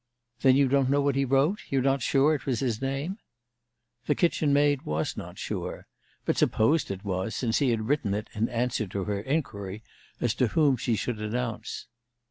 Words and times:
"Then 0.39 0.55
you 0.55 0.67
don't 0.67 0.89
know 0.89 0.99
what 1.01 1.13
he 1.15 1.25
wrote? 1.25 1.59
You're 1.69 1.83
not 1.83 2.01
sure 2.01 2.33
it 2.33 2.47
was 2.47 2.59
his 2.59 2.81
name?" 2.81 3.19
The 4.07 4.15
kitchen 4.15 4.51
maid 4.51 4.81
was 4.81 5.15
not 5.15 5.37
sure, 5.37 5.85
but 6.25 6.37
supposed 6.37 6.89
it 6.89 7.05
was, 7.05 7.35
since 7.35 7.59
he 7.59 7.69
had 7.69 7.87
written 7.87 8.15
it 8.15 8.27
in 8.33 8.49
answer 8.49 8.87
to 8.87 9.03
her 9.03 9.19
inquiry 9.21 9.83
as 10.19 10.33
to 10.41 10.47
whom 10.47 10.75
she 10.75 10.95
should 10.95 11.19
announce. 11.21 11.85